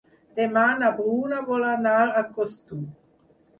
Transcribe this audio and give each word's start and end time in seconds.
Demà 0.37 0.63
na 0.79 0.89
Bruna 1.01 1.43
vol 1.51 1.67
anar 1.73 2.01
a 2.09 2.25
Costur. 2.41 2.83